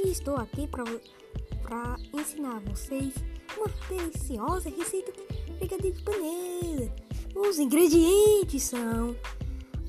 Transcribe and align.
estou 0.00 0.36
aqui 0.36 0.66
para 0.66 1.96
ensinar 2.12 2.60
vocês 2.60 3.14
uma 3.56 3.68
deliciosa 3.88 4.70
receita 4.70 5.12
de 5.12 5.52
brigadeiro 5.52 5.96
de 5.96 6.02
panela. 6.02 6.94
Os 7.34 7.58
ingredientes 7.58 8.64
são 8.64 9.16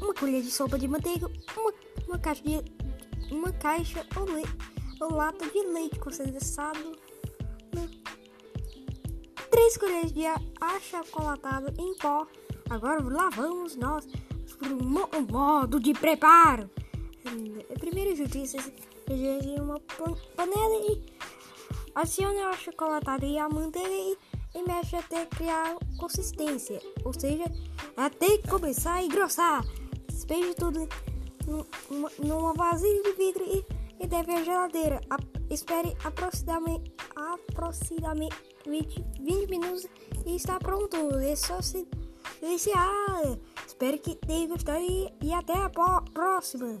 uma 0.00 0.14
colher 0.14 0.42
de 0.42 0.50
sopa 0.50 0.78
de 0.78 0.88
manteiga, 0.88 1.30
uma, 1.56 1.72
uma 2.08 2.18
caixa 2.18 2.42
de 2.42 2.62
uma 3.32 3.52
caixa 3.52 4.06
ou, 4.16 4.26
le, 4.26 4.44
ou 5.00 5.14
lata 5.14 5.48
de 5.48 5.66
leite 5.66 5.98
condensado, 5.98 6.92
né? 7.74 7.88
três 9.50 9.76
colheres 9.76 10.12
de 10.12 10.24
achocolatado 10.60 11.72
em 11.80 11.96
pó. 11.96 12.26
Agora 12.68 13.02
lá 13.02 13.30
vamos 13.30 13.76
nós 13.76 14.06
para 14.58 14.72
o 15.18 15.22
modo 15.22 15.80
de 15.80 15.92
preparo. 15.92 16.70
Primeiro 17.78 18.16
justiça 18.16 18.58
em 19.08 19.60
uma 19.60 19.78
panela 20.36 20.76
e 20.90 21.02
adicione 21.94 22.38
o 22.38 22.48
achocolatado 22.48 23.24
e 23.24 23.38
a 23.38 23.48
manteiga 23.48 23.88
e, 23.88 24.16
e 24.54 24.62
mexe 24.66 24.96
até 24.96 25.26
criar 25.26 25.76
consistência, 25.98 26.80
ou 27.04 27.12
seja, 27.12 27.44
até 27.96 28.38
começar 28.38 28.94
a 28.94 29.04
engrossar. 29.04 29.64
Despeje 30.08 30.54
tudo 30.54 30.88
numa, 31.90 32.10
numa 32.18 32.52
vasilha 32.54 33.02
de 33.02 33.12
vidro 33.12 33.44
e, 33.44 33.64
e 34.00 34.06
deve 34.06 34.32
a 34.32 34.44
geladeira. 34.44 35.00
A, 35.10 35.16
espere 35.50 35.96
aproximadamente, 36.04 36.92
aproximadamente 37.14 38.36
20, 38.66 39.04
20 39.20 39.50
minutos 39.50 39.86
e 40.26 40.36
está 40.36 40.58
pronto. 40.58 40.96
É 41.18 41.36
só 41.36 41.60
se 41.60 41.86
deliciar. 42.40 43.38
Espero 43.66 43.98
que 43.98 44.14
tenha 44.16 44.48
gostado 44.48 44.80
e, 44.80 45.12
e 45.22 45.32
até 45.32 45.54
a 45.54 45.70
próxima. 45.70 46.80